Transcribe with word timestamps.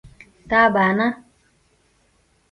تابانه 0.49 1.07